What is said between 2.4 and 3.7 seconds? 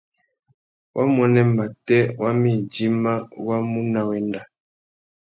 mà idjima wá